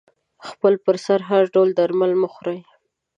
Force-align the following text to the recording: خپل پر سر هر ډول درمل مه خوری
خپل 0.49 0.73
پر 0.85 0.95
سر 1.05 1.19
هر 1.29 1.43
ډول 1.55 1.69
درمل 1.79 2.11
مه 2.21 2.27
خوری 2.33 2.59